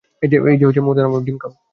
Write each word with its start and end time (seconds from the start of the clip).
এই 0.21 0.29
যে, 0.31 0.37
মুর্দামানব, 0.81 1.23
ডিম 1.25 1.37
খাও। 1.37 1.51